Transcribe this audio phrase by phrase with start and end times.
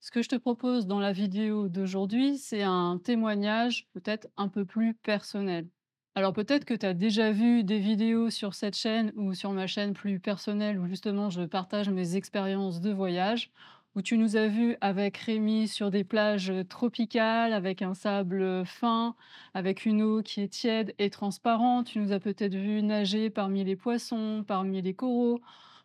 [0.00, 4.64] Ce que je te propose dans la vidéo d'aujourd'hui, c'est un témoignage peut-être un peu
[4.64, 5.68] plus personnel.
[6.14, 9.66] Alors peut-être que tu as déjà vu des vidéos sur cette chaîne ou sur ma
[9.66, 13.52] chaîne plus personnelle où justement je partage mes expériences de voyage,
[13.94, 19.14] où tu nous as vus avec Rémi sur des plages tropicales, avec un sable fin,
[19.52, 21.88] avec une eau qui est tiède et transparente.
[21.88, 25.40] Tu nous as peut-être vu nager parmi les poissons, parmi les coraux.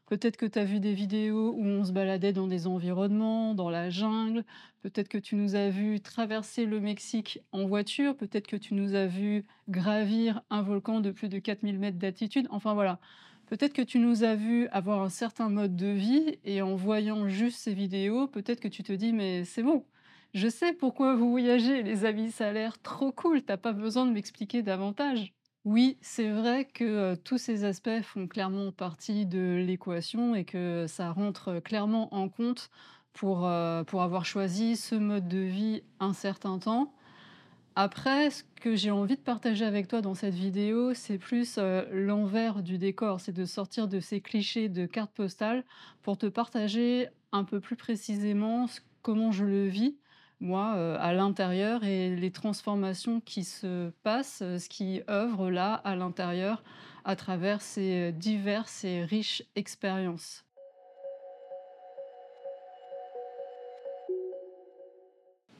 [0.05, 3.69] Peut-être que tu as vu des vidéos où on se baladait dans des environnements, dans
[3.69, 4.43] la jungle.
[4.81, 8.15] Peut-être que tu nous as vu traverser le Mexique en voiture.
[8.15, 12.47] Peut-être que tu nous as vu gravir un volcan de plus de 4000 mètres d'altitude.
[12.51, 12.99] Enfin voilà.
[13.47, 17.27] Peut-être que tu nous as vu avoir un certain mode de vie et en voyant
[17.27, 19.85] juste ces vidéos, peut-être que tu te dis mais c'est bon.
[20.33, 24.05] Je sais pourquoi vous voyagez, les amis, ça a l'air trop cool, t'as pas besoin
[24.05, 25.33] de m'expliquer davantage.
[25.65, 31.11] Oui, c'est vrai que, tous ces aspects font clairement partie de l'équation et que ça
[31.11, 32.69] rentre, clairement en compte
[33.13, 33.49] pour,
[33.87, 36.93] pour avoir choisi ce mode de vie un certain temps.
[37.75, 41.59] Après, ce que j'ai envie de partager avec toi dans cette vidéo, c'est plus,
[41.91, 43.19] l'envers du décor.
[43.19, 45.63] C'est de sortir de ces clichés de cartes postales
[46.03, 48.67] pour te partager un peu plus précisément
[49.01, 49.97] comment je le vis
[50.39, 55.73] moi, heu, à l'intérieur et les transformations qui se passent, heu, ce qui œuvre là,
[55.73, 56.63] à l'intérieur,
[57.03, 60.45] à travers ces, heu, diverses et riches expériences.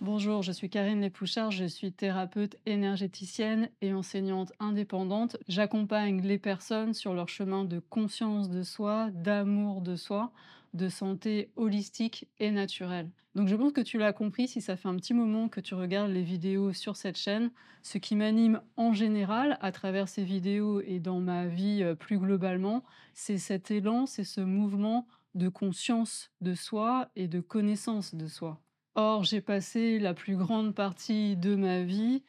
[0.01, 5.37] Bonjour, je suis Karine Lépouchard, je suis thérapeute énergéticienne et enseignante indépendante.
[5.47, 10.31] J'accompagne les personnes sur leur chemin de conscience de soi, d'amour de soi,
[10.75, 13.09] de santé holistique et naturelle.
[13.35, 15.73] Donc je pense que tu l'as compris si ça fait un petit moment que tu
[15.73, 17.51] regardes les vidéos sur cette chaîne.
[17.83, 22.17] Ce qui m'anime en général à travers ces vidéos et dans ma vie euh, plus
[22.17, 22.83] globalement,
[23.13, 28.61] c'est cet élan, c'est ce mouvement de conscience de soi et de connaissance de soi.
[28.95, 32.23] Or, j'ai passé la plus grande partie de ma vie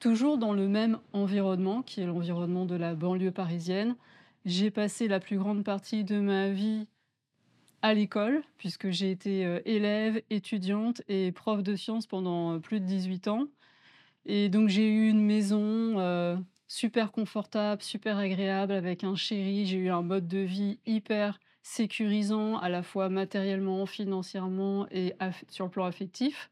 [0.00, 3.96] toujours dans le même environnement, qui est l'environnement de la banlieue parisienne.
[4.44, 6.88] J'ai passé la plus grande partie de ma vie
[7.82, 12.80] à l'école, puisque j'ai été euh, élève, étudiante et prof de sciences pendant euh, plus
[12.80, 13.46] de 18 ans.
[14.26, 19.66] Et donc j'ai eu une maison euh, super confortable, super agréable, avec un chéri.
[19.66, 25.14] J'ai eu un mode de vie hyper sécurisant, à la fois matériellement, financièrement et
[25.48, 26.50] sur le plan affectif.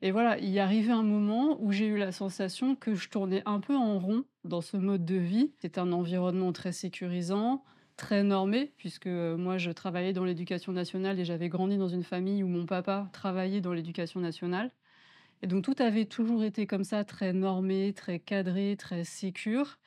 [0.00, 3.42] Et voilà, il y arrivait un moment où j'ai eu la sensation que je tournais
[3.46, 5.52] un peu en rond dans ce mode de vie.
[5.60, 7.64] C'est un environnement très sécurisant,
[7.98, 12.42] très normé, puisque moi je travaillais dans l'éducation nationale et j'avais grandi dans une famille
[12.42, 14.70] où mon papa travaillait dans l'éducation nationale.
[15.42, 19.78] Et donc tout avait toujours été comme ça, très normé, très cadré, très sécure.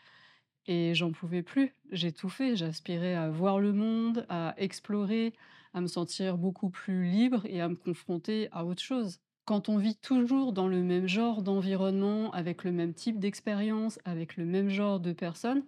[0.67, 1.73] Et j'en pouvais plus.
[1.91, 2.55] J'ai tout fait.
[2.55, 5.33] J'aspirais à voir le monde, à explorer,
[5.73, 9.19] à me sentir beaucoup plus libre et à me confronter à autre chose.
[9.45, 14.37] Quand on vit toujours dans le même genre d'environnement, avec le même type d'expérience, avec
[14.37, 15.63] le même genre de personnes,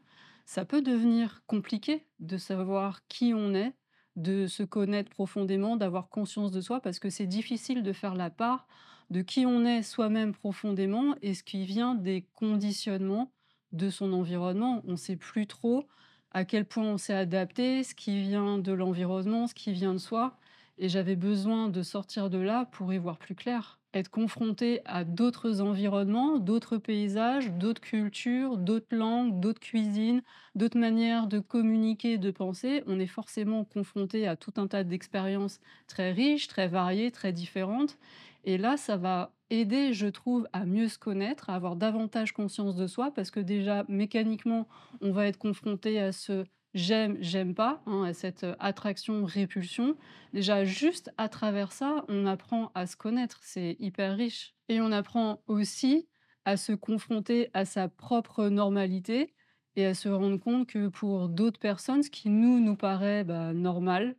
[0.46, 3.74] ça peut devenir compliqué de savoir qui on est,
[4.16, 8.30] de se connaître profondément, d'avoir conscience de soi, parce que c'est difficile de faire la
[8.30, 8.68] part
[9.09, 13.32] de qui on est soi-même profondément et ce qui vient des conditionnements
[13.72, 14.82] de son environnement.
[14.88, 15.88] On ne sait plus trop
[16.32, 20.00] à quel point on s'est adapté, ce qui vient de l'environnement, ce qui vient de
[20.00, 20.38] soi.
[20.78, 23.80] Et j'avais besoin de sortir de là pour y voir plus clair.
[23.94, 30.24] Être confronté à d'autres environnements, d'autres paysages, d'autres cultures, d'autres langues, d'autres cuisines,
[30.56, 35.59] d'autres manières de communiquer, de penser, on est forcément confronté à tout un tas d'expériences
[35.88, 38.00] très riches, très variées, très différentes.
[38.46, 42.76] Et là, ça va aider, je trouve, à mieux se connaître, à avoir davantage conscience
[42.76, 44.67] de soi, parce que déjà, mécaniquement,
[45.02, 49.96] on va être confronté à ce j'aime, j'aime pas, hein, cette attraction-répulsion.
[50.34, 54.55] Déjà, juste à travers ça, on apprend à se connaître, c'est hyper riche.
[54.70, 56.08] Et on apprend aussi
[56.46, 59.34] à se confronter à sa propre normalité
[59.75, 63.53] et à se rendre compte que pour d'autres personnes, ce qui nous, nous paraît bah,
[63.53, 64.16] normal,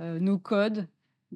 [0.00, 0.88] euh, nos codes,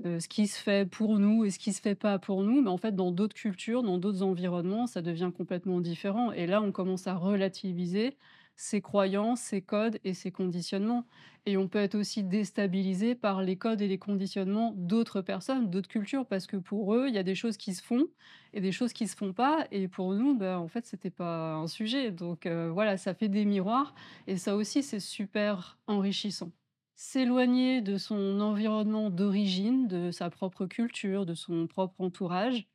[0.04, 2.62] euh, ce qui se fait pour nous et ce qui se fait pas pour nous,
[2.62, 6.32] mais en fait, dans d'autres cultures, dans d'autres environnements, ça devient complètement différent.
[6.32, 8.16] Et là, on commence à relativiser
[8.56, 11.04] ses croyances, ses codes et ses conditionnements.
[11.46, 15.88] Et on peut être aussi déstabilisé par les codes et les conditionnements d'autres personnes, d'autres
[15.88, 18.06] cultures, parce que pour eux, il y a des choses qui se font
[18.52, 19.66] et des choses qui se font pas.
[19.70, 22.10] Et pour nous, ben, en fait, c'était pas un sujet.
[22.10, 23.94] Donc euh, voilà, ça fait des miroirs
[24.26, 26.52] et ça aussi, c'est super enrichissant.
[26.96, 32.68] S'éloigner de son environnement d'origine, de sa propre culture, de son propre entourage,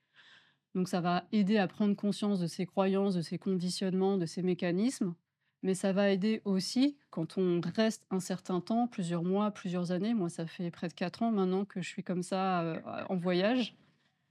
[0.76, 4.44] donc ça va aider à prendre conscience de ses croyances, de ses conditionnements, de ses
[4.44, 5.16] mécanismes,
[5.64, 10.14] mais ça va aider aussi quand on reste un certain temps, plusieurs mois, plusieurs années.
[10.14, 13.16] Moi, ça fait près de 4 ans maintenant que je suis comme ça, heu, en
[13.18, 13.76] voyage.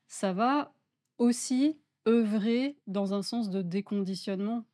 [0.06, 0.75] Ça va
[1.19, 1.78] aussi
[2.08, 4.64] œuvrer dans un sens de déconditionnement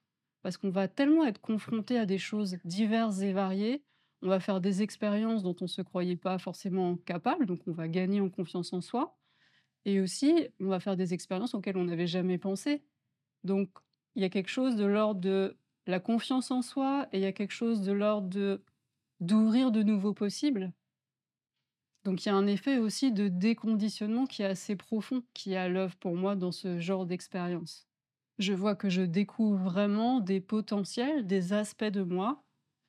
[0.43, 3.83] parce qu'on va tellement être confronté à des choses diverses et variées.
[4.23, 7.73] On va faire des expériences dont on ne se croyait pas forcément capable, donc on
[7.73, 9.17] va gagner en confiance en soi
[9.85, 12.83] et aussi, on va faire des expériences auxquelles on n'avait jamais pensé.
[13.45, 13.71] Donc,
[14.17, 17.27] il y a quelque chose de l'ordre de la confiance en soi et il y
[17.27, 18.63] a quelque chose de l'ordre de
[19.21, 20.73] d'ouvrir de nouveaux possibles.
[22.05, 25.57] Donc, il y a un effet aussi de déconditionnement qui est assez profond, qui est
[25.57, 27.89] à l'œuvre pour moi dans ce genre d'expérience.
[28.39, 32.45] Je vois que je découvre vraiment des potentiels, des aspects de moi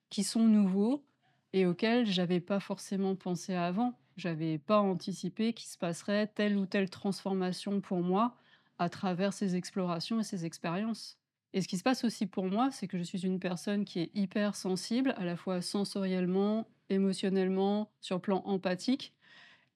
[0.09, 1.05] qui sont nouveaux
[1.53, 3.99] et auxquels j'avais pas forcément pensé avant.
[4.17, 8.35] J'avais pas anticipé qu'il se passerait telle ou telle transformation pour moi
[8.79, 11.19] à travers ces explorations et ces expériences.
[11.55, 14.01] Et ce qui se passe aussi pour moi, c'est que je suis une personne qui
[14.01, 19.13] est hyper sensible, à la fois sensoriellement, émotionnellement, sur le plan empathique.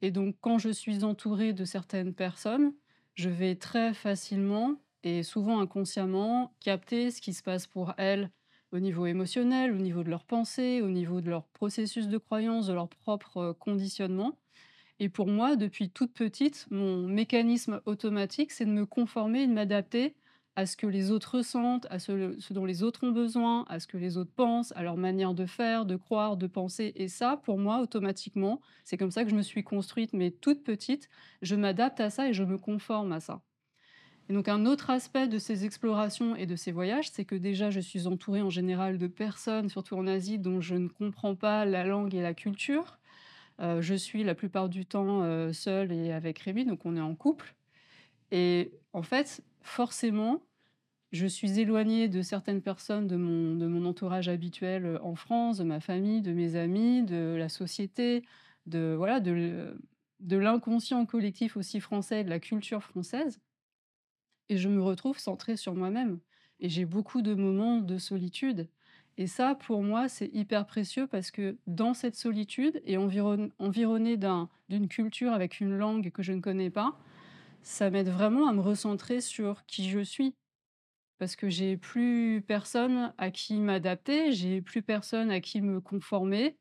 [0.01, 2.73] Et donc, quand je suis entourée de certaines personnes,
[3.15, 8.29] je vais très facilement et souvent inconsciemment capter ce qui se passe pour elles
[8.73, 12.67] au niveau émotionnel, au niveau de leurs pensées, au niveau de leur processus de croyance,
[12.67, 14.37] de leur propre euh, conditionnement.
[14.99, 19.53] Et pour moi, depuis toute petite, mon mécanisme automatique, c'est de me conformer et de
[19.53, 20.13] m'adapter
[20.55, 23.87] à ce que les autres ressentent, à ce, dont les autres ont besoin, à ce
[23.87, 26.91] que les autres pensent, à leur manière de faire, de croire, de penser.
[26.95, 30.63] Et ça, pour moi, automatiquement, c'est comme ça que je me suis construite, mais toute
[30.63, 31.09] petite,
[31.41, 33.41] je m'adapte à ça et je me conforme à ça.
[34.29, 37.71] Et donc un autre aspect de ces explorations et de ces voyages, c'est que déjà
[37.71, 41.65] je suis entourée en général de personnes, surtout en Asie, dont je ne comprends pas
[41.65, 42.99] la langue et la culture.
[43.59, 47.01] Euh, je suis la plupart du temps euh, seule et avec Rémi, donc on est
[47.01, 47.55] en couple.
[48.31, 50.41] Et en fait, forcément,
[51.11, 55.79] je suis éloignée de certaines personnes de mon, entourage habituel euh, en France, de ma
[55.79, 58.23] famille, de mes amis, de la société,
[58.67, 59.75] de voilà, de,
[60.21, 63.39] l'inconscient collectif aussi français, de la culture française
[64.49, 66.19] et je me retrouve centrée sur moi-même.
[66.59, 68.67] Et j'ai beaucoup de moments de solitude.
[69.17, 74.17] Et ça, pour moi, c'est hyper précieux parce que dans cette solitude et environ, environnée
[74.17, 76.97] d'un, d'une culture avec une langue que je ne connais pas,
[77.61, 80.35] ça m'aide vraiment à me recentrer sur qui je suis.
[81.17, 86.57] Parce que j'ai plus personne à qui m'adapter, j'ai plus personne à qui me conformer.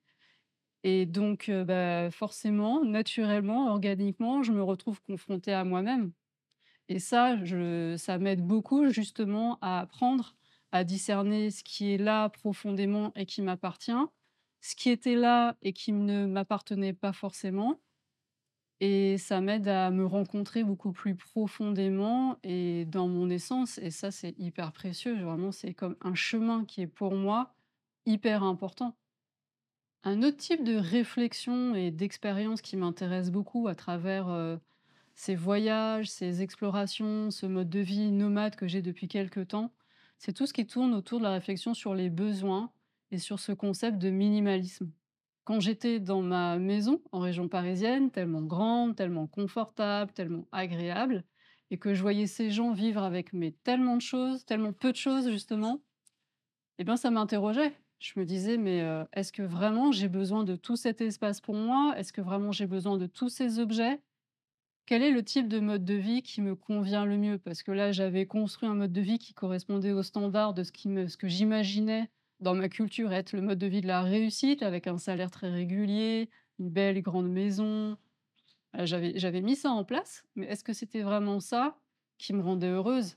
[0.84, 6.12] Et donc, bah, forcément, naturellement, organiquement, je me retrouve confrontée à moi-même.
[6.88, 7.36] Et ça,
[7.96, 10.34] ça m'aide beaucoup justement à apprendre
[10.72, 13.92] à discerner ce qui est là profondément et qui m'appartient,
[14.60, 17.80] ce qui était là et qui ne m'appartenait pas forcément
[18.80, 24.10] et ça m'aide à me rencontrer beaucoup plus profondément et dans mon essence et ça,
[24.10, 25.20] c'est hyper précieux.
[25.22, 27.54] Vraiment, c'est comme un chemin qui est pour moi
[28.06, 28.96] hyper important.
[30.04, 34.58] Un autre type de réflexion et d'expérience qui m'intéresse beaucoup à travers, heu,
[35.14, 39.74] ces voyages, ces explorations, ce mode de vie nomade que j'ai depuis quelque temps,
[40.18, 42.72] c'est tout ce qui tourne autour de la réflexion sur les besoins
[43.10, 44.92] et sur ce concept de minimalisme.
[45.48, 51.24] Quand j'étais dans ma maison en région parisienne, tellement grande, tellement confortable, tellement agréable,
[51.70, 54.98] et que je voyais ces gens vivre avec mais tellement de choses, tellement peu de
[54.98, 55.80] choses justement,
[56.78, 57.72] eh bien ça m'interrogeait.
[57.98, 61.54] Je me disais, mais euh, est-ce que vraiment j'ai besoin de tout cet espace pour
[61.54, 61.94] moi?
[61.96, 64.02] Est-ce que vraiment j'ai besoin de tous ces objets?
[64.84, 67.38] Quel est le type de mode de vie qui me convient le mieux?
[67.38, 71.16] Parce que là, j'avais construit un mode de vie qui correspondait aux standards de ce
[71.16, 74.98] que j'imaginais dans ma culture être le mode de vie de la réussite, avec un
[74.98, 77.96] salaire très régulier, une belle grande maison.
[78.74, 81.78] J'avais mis ça en place, mais est-ce que c'était vraiment ça
[82.18, 83.16] qui me rendait heureuse?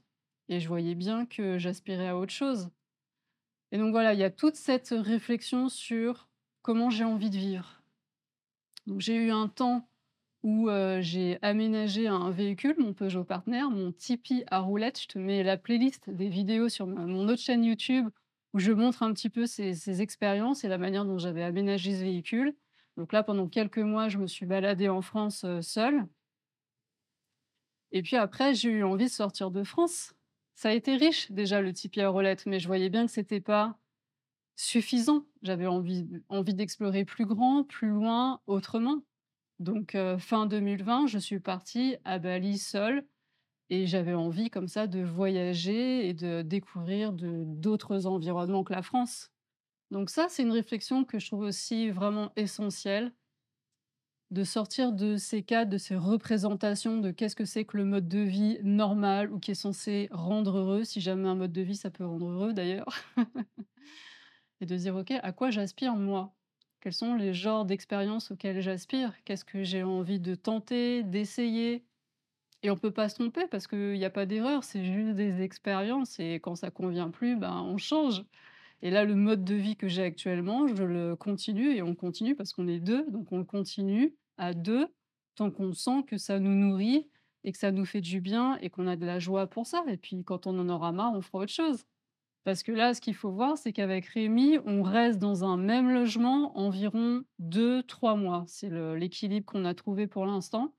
[0.50, 2.70] Et je voyais bien que j'aspirais à autre chose.
[3.72, 6.28] Et donc voilà, il y a toute cette réflexion sur
[6.62, 7.82] comment j'ai envie de vivre.
[8.98, 9.88] J'ai eu un temps
[10.44, 15.02] où, heu, j'ai aménagé un véhicule, mon Peugeot Partner, mon Tipeee à roulettes.
[15.02, 18.10] Je te mets la playlist des vidéos sur mon autre chaîne YouTube
[18.54, 21.96] où je montre un petit peu ces ces expériences et la manière dont j'avais aménagé
[21.96, 22.56] ce véhicule.
[22.98, 26.06] Donc là, pendant quelques mois, je me suis baladée en France, heu, seule
[27.92, 30.14] et puis après, j'ai eu envie de sortir de France.
[30.56, 33.42] Ça a été riche déjà le Tipeee à roulettes, mais je voyais bien que c'était
[33.42, 33.78] pas
[34.56, 35.26] suffisant.
[35.44, 39.04] J'avais envie d'explorer plus grand, plus loin, autrement.
[39.60, 43.06] Donc heu, fin 2020, je suis partie à Bali seule
[43.72, 49.32] et j'avais envie comme ça de voyager et de découvrir d'autres environnements que la France.
[49.92, 53.14] Donc ça, c'est une réflexion que je trouve aussi vraiment essentielle,
[54.32, 58.08] de sortir de ces cadres, de ces représentations de qu'est-ce que c'est que le mode
[58.08, 61.76] de vie normal ou qui est censé rendre heureux, si jamais un mode de vie
[61.76, 62.88] ça peut rendre heureux d'ailleurs.
[64.62, 66.36] Et de dire: «OK, à quoi j'aspire moi?
[66.80, 69.14] Quels sont les genres d'expériences auxquelles j'aspire?
[69.26, 71.86] Qu'est-ce que j'ai envie de tenter, d'essayer?»
[72.64, 75.42] Et on peut pas se tromper parce qu'il y a pas d'erreur, c'est juste des
[75.42, 78.24] expériences et quand ça convient plus, ben, on change.
[78.84, 82.36] Et là, le mode de vie que j'ai actuellement, je le continue et on continue
[82.36, 84.88] parce qu'on est 2, donc on le continue à 2
[85.36, 87.08] tant qu'on sent que ça nous nourrit
[87.44, 89.84] et que ça nous fait du bien et qu'on a de la joie pour ça
[89.88, 91.86] et puis quand on en aura marre, on fera autre chose.
[92.44, 95.92] Parce que là, ce qu'il faut voir, c'est qu'avec Rémi, on reste dans un même
[95.92, 98.46] logement environ deux, trois mois.
[98.48, 100.74] C'est l'équilibre qu'on a trouvé pour l'instant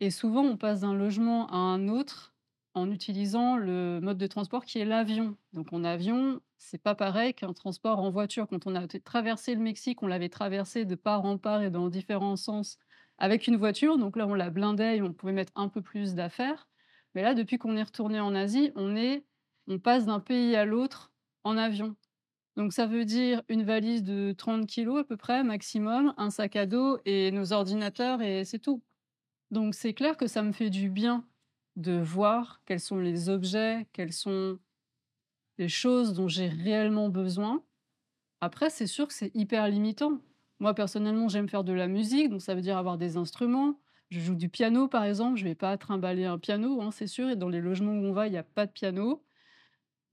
[0.00, 2.34] et souvent on passe d'un logement à un autre
[2.74, 5.36] en utilisant le mode de transport qui est l'avion.
[5.52, 8.46] Donc en avion, c'est pas pareil qu'un transport en voiture.
[8.48, 11.88] Quand on a traversé le Mexique, on l'avait traversé de part en part et dans
[11.88, 12.78] différents sens
[13.18, 16.14] avec une voiture, donc là on la blindait et on pouvait mettre un peu plus
[16.14, 16.68] d'affaires.
[17.14, 19.24] Mais là, depuis qu'on est retourné en Asie, on est
[19.66, 21.12] on passe d'un pays à l'autre
[21.44, 21.96] en avion.
[22.56, 26.56] Donc ça veut dire une valise de 30 kilos à peu près maximum, un sac
[26.56, 28.82] à dos et nos ordinateurs et c'est tout.
[29.50, 31.24] Donc c'est clair que ça me fait du bien
[31.76, 34.58] de voir quels sont les objets, quelles sont
[35.58, 37.62] les choses dont j'ai réellement besoin.
[38.40, 40.20] Après, c'est sûr que c'est hyper limitant.
[40.60, 43.80] Moi, personnellement, j'aime faire de la musique, donc ça veut dire avoir des instruments.
[44.10, 45.38] Je joue du piano, par exemple.
[45.38, 47.28] Je vais pas trimballer un piano, hein, c'est sûr.
[47.30, 49.24] Et dans les logements où on va, il n'y a pas de piano.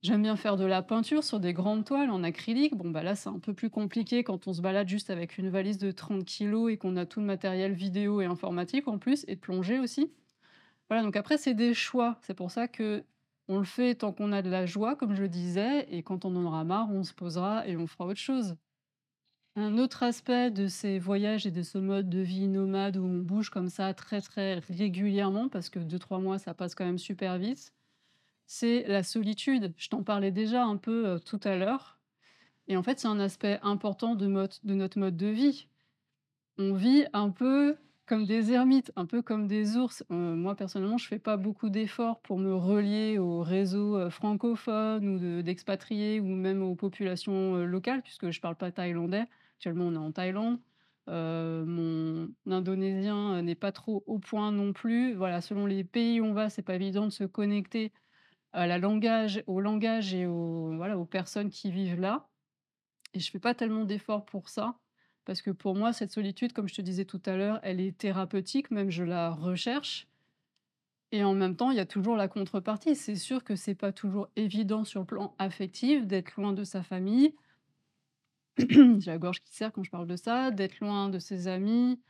[0.06, 2.76] J'aime bien faire de la peinture sur des grandes toiles en acrylique.
[2.76, 5.50] Bon, bah là, c'est un peu plus compliqué quand on se balade juste avec une
[5.50, 9.26] valise de 30 kilos et qu'on a tout le matériel vidéo et informatique en plus,
[9.28, 10.12] et de plongée aussi.
[10.90, 12.20] Voilà, donc après, c'est des choix.
[12.22, 13.04] C'est pour ça que
[13.48, 16.24] on le fait tant qu'on a de la joie, comme je le disais, et quand
[16.24, 18.58] on en aura marre, on se posera et on fera autre chose.
[19.56, 23.20] Un autre aspect de ces voyages et de ce mode de vie nomade où on
[23.24, 27.00] bouge comme ça très très régulièrement, parce que deux trois mois, ça passe quand même
[27.00, 27.74] super vite,
[28.48, 29.74] c'est la solitude.
[29.78, 32.00] Je t'en parlais déjà un peu euh, tout à l'heure.
[32.68, 35.68] Et en fait, c'est un aspect important de, notre mode de vie.
[36.58, 40.04] On vit un peu comme des ermites, un peu comme des ours.
[40.12, 45.08] Heu, moi, personnellement, je fais pas beaucoup d'efforts pour me relier au réseau, heu, francophone
[45.08, 49.26] ou de d'expatriés ou même aux populations, locales puisque je parle pas thaïlandais.
[49.58, 50.60] Actuellement, on est en Thaïlande.
[51.08, 55.14] Mon indonésien, n'est pas trop au point non plus.
[55.14, 57.92] Voilà, selon les pays où on va, c'est pas évident de se connecter
[58.56, 62.28] la langage au langage et aux voilà, aux personnes qui vivent là.
[63.14, 64.80] Et je fais pas tellement d'efforts pour ça,
[65.26, 67.98] parce que pour moi, cette solitude, comme je te disais tout à l'heure, elle est
[67.98, 70.08] thérapeutique, même je la recherche.
[71.12, 72.96] Et en même temps, il y a toujours la contrepartie.
[72.96, 76.84] C'est sûr que c'est pas toujours évident sur le plan affectif d'être loin de sa
[76.84, 77.36] famille.
[78.58, 82.02] J'ai la gorge qui serre quand je parle de ça, d'être loin de ses amis.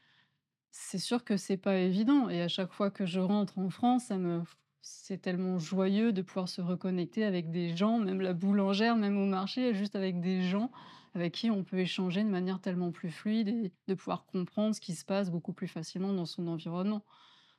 [0.72, 2.30] C'est sûr que c'est pas évident.
[2.30, 4.44] Et à chaque fois que je rentre en France, ça me
[4.88, 9.26] c'est tellement joyeux de pouvoir se reconnecter avec des gens, même la boulangère, même au
[9.26, 10.72] marché, juste avec des gens
[11.16, 14.82] avec qui on peut échanger de manière tellement plus fluide et de pouvoir comprendre ce
[14.82, 17.06] qui se passe beaucoup plus facilement dans son environnement.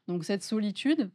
[0.08, 1.12] Donc cette solitude,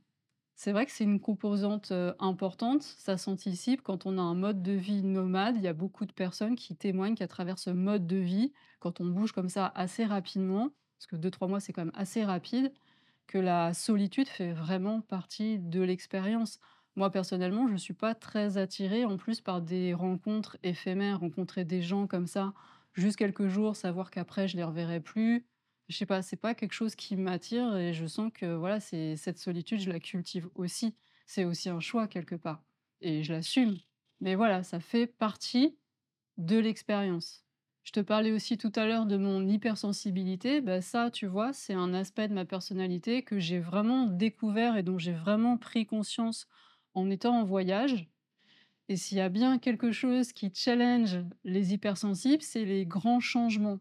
[0.56, 2.84] c'est vrai que c'est une composante, heu, importante.
[2.84, 5.58] Ça s'anticipe quand on a un mode de vie nomade.
[5.58, 9.02] Il y a beaucoup de personnes qui témoignent qu'à travers ce mode de vie, quand
[9.02, 12.24] on bouge comme ça assez rapidement, parce que deux trois mois, c'est quand même assez
[12.24, 12.74] rapide,
[13.32, 16.60] que la solitude fait vraiment partie de l'expérience.
[16.96, 21.64] Moi, personnellement, je ne suis pas très attirée en plus par des rencontres éphémères, rencontrer
[21.66, 22.54] des gens comme ça,
[22.94, 25.48] juste quelques jours, savoir qu'après je les reverrai plus.
[25.88, 29.16] Je sais pas, c'est pas quelque chose qui m'attire et je sens que voilà, c'est
[29.16, 30.96] cette solitude, je la cultive aussi.
[31.26, 32.64] C'est aussi un choix quelque part
[33.02, 33.78] et je l'assume.
[34.20, 35.78] Mais voilà, ça fait partie
[36.38, 37.46] de l'expérience.
[37.84, 40.62] Je te parlais aussi tout à l'heure de mon hypersensibilité.
[40.62, 44.84] Bah ça, tu vois, c'est un aspect de ma personnalité que j'ai vraiment découvert et
[44.84, 46.48] dont j'ai vraiment pris conscience
[46.94, 48.08] en étant en voyage.
[48.90, 53.80] Et s'il y a bien quelque chose qui challenge les hypersensibles, c'est les grands changements.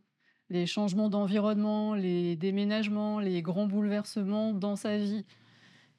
[0.48, 5.24] Les changements d'environnement, les déménagements, les grands bouleversements dans sa vie.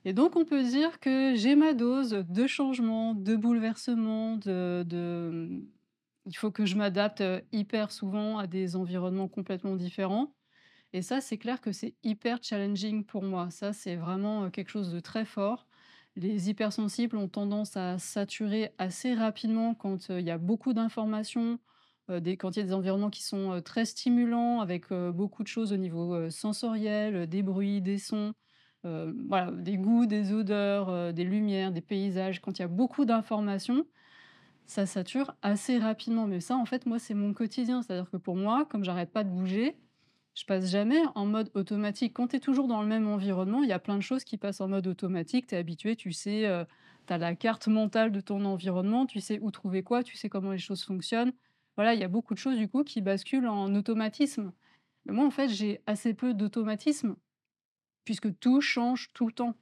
[0.05, 5.62] Et donc, on peut dire que j'ai ma dose de changements, de bouleversements, de, de...
[6.25, 10.34] Il faut que je m'adapte euh, hyper souvent à des environnements complètement différents.
[10.94, 13.50] Et ça, c'est clair que c'est hyper challenging pour moi.
[13.50, 15.68] Ça, c'est vraiment euh, quelque chose de très fort.
[16.16, 21.60] Les hypersensibles ont tendance à saturer assez rapidement quand euh, il y a beaucoup d'informations,
[22.08, 25.78] quand il y a des environnements qui sont, très stimulants avec, beaucoup de choses au
[25.78, 28.34] niveau, sensoriel, des bruits, des sons,
[28.84, 32.42] des goûts, des odeurs, des lumières, des paysages.
[32.42, 33.86] Quand il y a beaucoup d'informations,
[34.65, 36.27] ça sature assez rapidement.
[36.27, 37.82] Mais ça, en fait, moi, c'est mon quotidien.
[37.82, 39.77] C'est-à-dire que pour moi, comme j'arrête pas de bouger,
[40.36, 42.13] je passe jamais en mode automatique.
[42.13, 44.38] Quand tu es toujours dans le même environnement, il y a plein de choses qui
[44.38, 45.48] passent en mode automatique.
[45.48, 46.65] Tu es habitué, tu sais, heu,
[47.08, 50.30] tu as la carte mentale de ton environnement, tu sais où trouver quoi, tu sais
[50.30, 51.34] comment les choses fonctionnent.
[51.75, 54.53] Voilà, il y a beaucoup de choses du coup qui basculent en automatisme.
[55.06, 57.15] Mais moi, en fait, j'ai assez peu d'automatisme
[58.06, 59.56] puisque tout change tout le temps.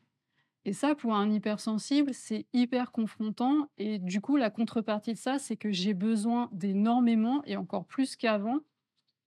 [0.65, 5.39] Et ça, pour un hypersensible, c'est hyper confrontant et du coup, la contrepartie de ça,
[5.39, 8.59] c'est que j'ai besoin d'énormément et encore plus qu'avant,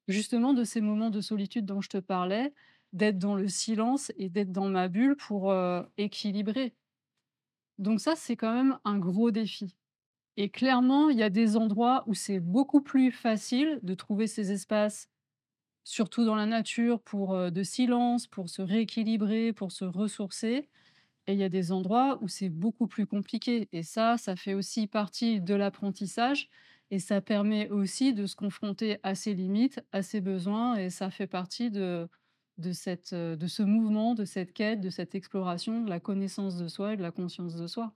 [0.08, 2.54] justement de ces moments de solitude dont je te parlais,
[2.94, 6.74] d'être dans le silence et d'être dans ma bulle pour, heu, équilibrer.
[7.78, 9.76] Donc ça, c'est quand même un gros défi
[10.38, 14.52] et clairement, il y a des endroits où c'est beaucoup plus facile de trouver ces
[14.52, 15.08] espaces,
[15.84, 20.70] surtout dans la nature, pour, heu, de silence, pour se rééquilibrer, pour se ressourcer
[21.26, 24.54] et il y a des endroits où c'est beaucoup plus compliqué et ça, ça fait
[24.54, 26.48] aussi partie de l'apprentissage
[26.90, 31.10] et ça permet aussi de se confronter à ses limites, à ses besoins et ça
[31.10, 32.08] fait partie de
[32.58, 36.56] de cette, heu, de ce mouvement, de cette quête, de cette exploration de la connaissance
[36.58, 37.94] de soi et de la conscience de soi.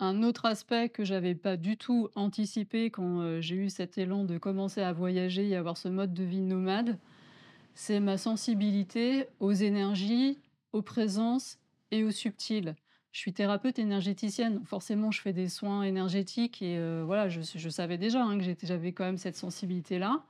[0.00, 4.24] Un autre aspect que j'avais pas du tout anticipé quand, heu, j'ai eu cet élan
[4.24, 6.98] de commencer à voyager et avoir ce mode de vie nomade,
[7.74, 10.40] c'est ma sensibilité aux énergies,
[10.72, 11.58] aux présences
[11.90, 12.76] et au subtil.
[13.12, 17.98] Je suis thérapeute énergéticienne, forcément je fais des soins énergétiques et heu, voilà, je savais
[17.98, 20.24] déjà, hein, que j'avais quand même cette sensibilité-là.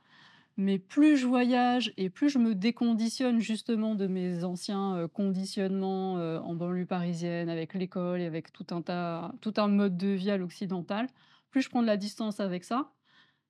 [0.57, 6.17] Mais plus je voyage et plus je me déconditionne justement de mes anciens, heu, conditionnements,
[6.19, 10.09] heu, en banlieue parisienne avec l'école et avec tout un tas tout un mode de
[10.09, 11.07] vie à l'occidental,
[11.51, 12.91] plus je prends de la distance avec ça,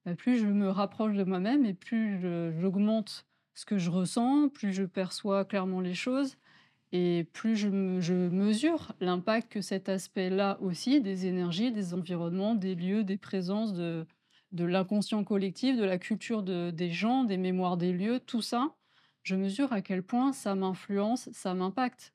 [0.05, 2.19] bah, plus je me rapproche de moi-même et plus
[2.59, 3.25] j'augmente
[3.55, 6.37] ce que je ressens, plus je perçois clairement les choses
[6.91, 12.55] et plus je me je mesure l'impact que cet aspect-là aussi, des énergies, des environnements,
[12.55, 17.77] des lieux, des présences, de l'inconscient collectif, de la culture de des gens, des mémoires
[17.77, 18.75] des lieux, tout ça,
[19.23, 22.13] je mesure à quel point ça m'influence, ça m'impacte.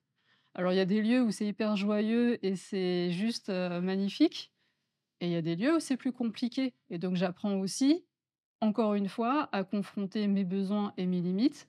[0.55, 4.53] Alors il y a des lieux où c'est hyper joyeux et c'est juste, heu, magnifique
[5.21, 8.05] et il y a des lieux où c'est plus compliqué et donc j'apprends aussi,
[8.61, 11.67] encore une fois, à confronter mes besoins et mes limites.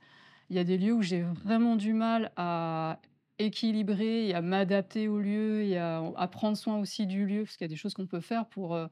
[0.51, 3.01] Il y a des lieux où j'ai vraiment du mal à
[3.39, 7.65] équilibrer et à m'adapter au lieu et à prendre soin aussi du lieu, parce qu'il
[7.65, 8.89] y a des choses qu'on peut faire pour, heu,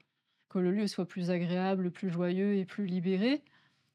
[0.51, 3.43] que le lieu soit plus agréable, plus joyeux et plus libéré.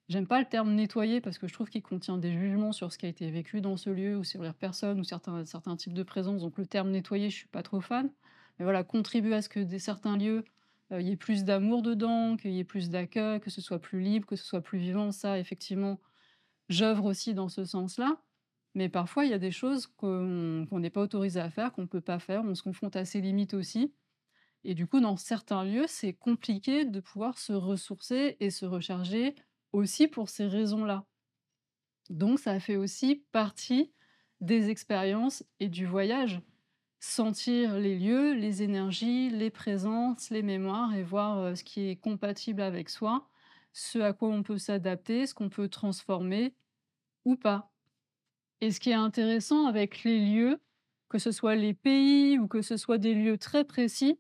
[0.10, 2.98] J'aime pas le terme nettoyer parce que je trouve qu'il contient des jugements sur ce
[3.00, 5.44] qui a été vécu dans ce lieu ou sur les personnes ou certains
[5.78, 8.12] types de présence, donc le terme nettoyer, je suis pas trop fan.
[8.60, 10.46] Mais voilà, contribuer à ce que des certains lieux,
[10.92, 14.28] heu, il plus d'amour dedans, qu'il y ait plus d'accueil, que ce soit plus libre,
[14.28, 16.00] que ce soit plus vivant, ça effectivement,
[16.70, 18.22] j'œuvre aussi dans ce sens-là.
[18.76, 22.02] Mais parfois, il y a des choses qu'on n'est pas autorisé à faire, qu'on peut
[22.02, 23.94] pas faire, on se confronte à ses limites aussi
[24.64, 29.36] et du coup, dans certains lieux, c'est compliqué de pouvoir se ressourcer et se recharger
[29.72, 31.06] aussi pour ces raisons-là.
[32.10, 33.92] Donc ça fait aussi partie
[34.42, 36.42] des expériences et du voyage.
[37.00, 41.96] Sentir les lieux, les énergies, les présences, les mémoires et voir, heu, ce qui est
[41.98, 43.28] compatible avec soi,
[43.74, 46.56] ce à quoi on peut s'adapter, ce qu'on peut transformer
[47.26, 47.72] ou pas.
[48.62, 50.60] Et ce qui est intéressant avec les lieux,
[51.10, 54.20] que ce soit les pays ou que ce soit des lieux très précis,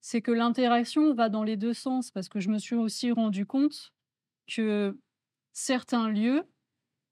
[0.00, 3.44] c'est que l'interaction va dans les 2 sens parce que je me suis aussi rendu
[3.46, 3.92] compte
[4.46, 4.98] que
[5.52, 6.44] certains lieux,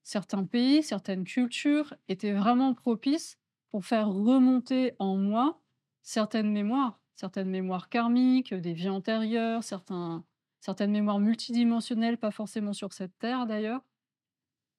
[0.03, 3.37] certains pays, certaines cultures étaient vraiment propices
[3.69, 5.61] pour faire remonter en moi
[6.03, 10.23] certaines mémoires, certaines mémoires karmiques, des vies antérieures, certains
[10.59, 13.81] certaines mémoires multidimensionnelles, pas forcément sur cette terre d'ailleurs.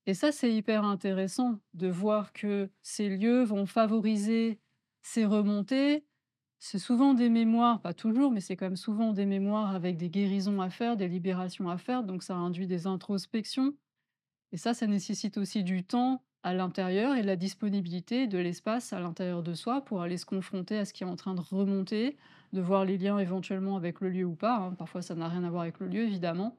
[0.07, 4.61] Et ça, c'est hyper intéressant de voir que ces lieux vont favoriser
[5.03, 6.07] ces remontées.
[6.59, 10.09] C'est souvent des mémoires, pas toujours, mais c'est quand même souvent des mémoires avec des
[10.09, 13.75] guérisons à faire, des libérations à faire, donc ça induit des introspections.
[14.53, 18.93] Et ça, ça nécessite aussi du temps à l'intérieur et de la disponibilité de l'espace
[18.93, 21.41] à l'intérieur de soi pour aller se confronter à ce qui est en train de
[21.41, 22.17] remonter,
[22.53, 24.75] de voir les liens éventuellement avec le lieu ou pas, hein.
[24.79, 26.57] Parfois, ça n'a rien à voir avec le lieu, évidemment.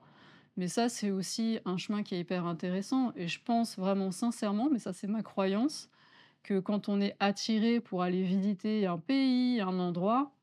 [0.57, 4.69] Mais ça, c'est aussi un chemin qui est hyper intéressant et je pense vraiment sincèrement,
[4.71, 5.89] mais ça c'est ma croyance,
[6.43, 10.33] que quand on est attiré pour aller visiter un pays, un endroit,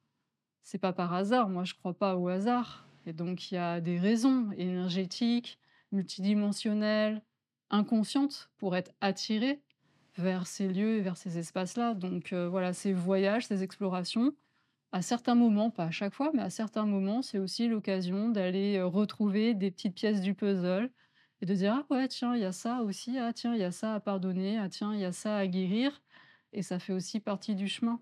[0.62, 1.48] c'est pas par hasard.
[1.48, 5.58] Moi, je crois pas au hasard et donc il y a des raisons énergétiques,
[5.92, 7.22] multidimensionnelles,
[7.70, 9.62] inconscientes pour être attiré
[10.16, 11.94] vers ces lieux et vers ces espaces-là.
[11.94, 14.34] Donc heu, voilà, ces voyages, ces explorations,
[14.94, 18.78] à certains moments, pas à chaque fois, mais à certains moments, c'est aussi l'occasion d'aller,
[18.78, 20.92] heu, retrouver des petites pièces du puzzle
[21.42, 23.18] et de dire: «Ah ouais, tiens, il y a ça aussi.
[23.18, 24.58] Ah tiens, il y a ça à pardonner.
[24.58, 26.02] Ah tiens, il y a ça à guérir»
[26.52, 28.00] et ça fait aussi partie du chemin.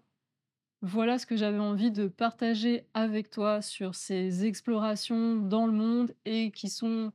[0.83, 6.15] Voilà ce que j'avais envie de partager avec toi sur ces explorations dans le monde
[6.25, 7.13] et qui sont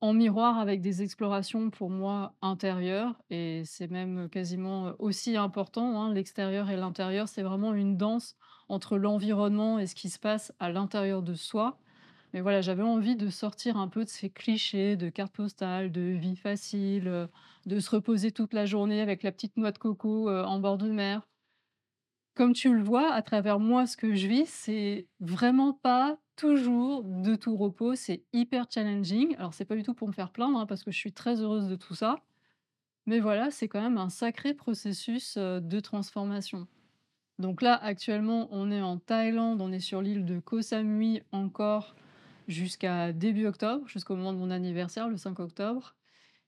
[0.00, 6.14] en miroir avec des explorations pour moi intérieures et c'est même quasiment aussi important, hein,
[6.14, 7.28] l'extérieur et l'intérieur.
[7.28, 8.36] C'est vraiment une danse
[8.70, 11.78] entre l'environnement et ce qui se passe à l'intérieur de soi.
[12.34, 16.00] Mais voilà, j'avais envie de sortir un peu de ces clichés de cartes postales, de
[16.02, 17.28] vie facile, heu,
[17.66, 20.78] de se reposer toute la journée avec la petite noix de coco, heu, en bord
[20.78, 21.22] de mer.
[22.34, 27.02] Comme tu le vois à travers moi, ce que je vis, c'est vraiment pas toujours
[27.04, 29.36] de tout repos, c'est hyper challenging.
[29.36, 31.40] Alors c'est pas du tout pour me faire plaindre, hein, parce que je suis très
[31.42, 32.16] heureuse de tout ça,
[33.06, 36.68] mais voilà, c'est quand même un sacré processus, heu, de transformation.
[37.40, 41.96] Donc là, actuellement, on est en Thaïlande, on est sur l'île de Koh Samui encore
[42.48, 45.94] jusqu'à début octobre, jusqu'au moment de mon anniversaire, le 5 octobre.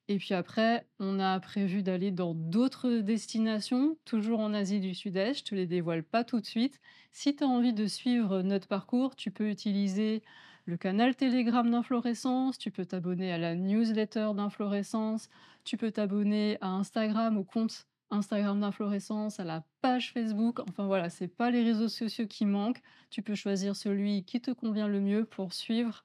[0.08, 5.38] Et puis après, on a prévu d'aller dans d'autres destinations, toujours en Asie du Sud-Est.
[5.38, 6.78] Je te les dévoile pas tout de suite.
[7.10, 10.22] Si tu as envie de suivre notre parcours, tu peux utiliser
[10.66, 15.30] le canal Telegram d'Inflorescence, tu peux t'abonner à la newsletter d'Inflorescence,
[15.64, 20.60] tu peux t'abonner à Instagram, au compte Instagram d'Inflorescence, à la page Facebook.
[20.60, 22.82] Enfin voilà, c'est pas les réseaux sociaux qui manquent.
[23.10, 26.04] Tu peux choisir celui qui te convient le mieux pour suivre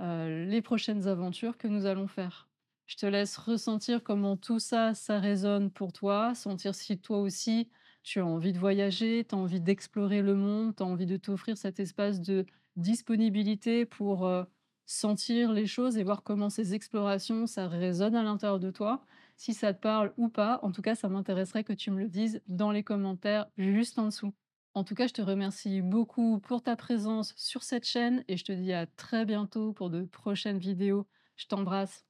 [0.00, 2.48] euh, les prochaines aventures que nous allons faire.
[2.86, 7.68] Je te laisse ressentir comment tout ça, ça résonne pour toi, sentir si toi aussi
[8.04, 11.16] tu as envie de voyager, tu as envie d'explorer le monde, tu as envie de
[11.16, 14.44] t'offrir cet espace de disponibilité pour euh,
[14.84, 19.04] sentir les choses et voir comment ces explorations, ça résonne à l'intérieur de toi.
[19.36, 22.08] Si ça te parle ou pas, en tout cas, ça m'intéresserait que tu me le
[22.08, 24.32] dises dans les commentaires juste en dessous.
[24.72, 28.44] En tout cas, je te remercie beaucoup pour ta présence sur cette chaîne et je
[28.44, 31.06] te dis à très bientôt pour de prochaines vidéos.
[31.36, 32.04] Je t'embrasse.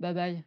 [0.00, 0.44] Bye bye.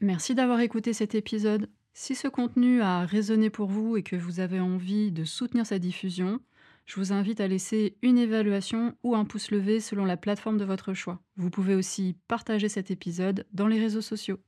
[0.00, 1.68] Merci d'avoir écouté cet épisode.
[1.94, 5.78] Si ce contenu a résonné pour vous et que vous avez envie de soutenir sa
[5.78, 6.40] diffusion,
[6.86, 10.64] je vous invite à laisser une évaluation ou un pouce levé selon la plateforme de
[10.64, 11.22] votre choix.
[11.36, 14.40] Vous pouvez aussi partager cet épisode dans les réseaux sociaux.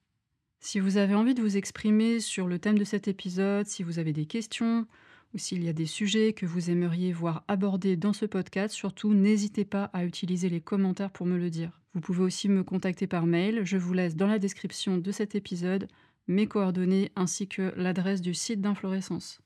[0.60, 3.98] Si vous avez envie de vous exprimer sur le thème de cet épisode, si vous
[3.98, 4.86] avez des questions,
[5.34, 9.12] ou s'il y a des sujets que vous aimeriez voir abordés dans ce podcast, surtout
[9.12, 11.80] n'hésitez pas à utiliser les commentaires pour me le dire.
[11.92, 15.34] Vous pouvez aussi me contacter par mail, je vous laisse dans la description de cet
[15.34, 15.88] épisode
[16.28, 19.43] mes coordonnées ainsi que l'adresse du site d'Inflorescence.